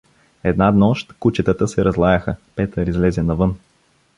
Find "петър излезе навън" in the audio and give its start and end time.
2.55-3.57